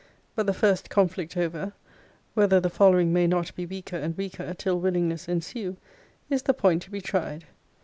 [0.33, 1.73] But the first conflict over,
[2.33, 5.77] whether the following may not be weaker and weaker, till willingness ensue,
[6.27, 7.45] is the point to be tried.